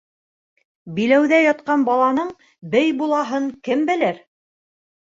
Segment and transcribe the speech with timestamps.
[0.95, 2.35] Биләүҙә ятҡан баланың
[2.73, 4.25] бей булаһын кем белер?